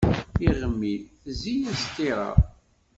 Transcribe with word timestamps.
Iɣmi, 0.49 0.93
tezzi-yas 1.21 1.83
ṭṭiṛa. 1.91 2.29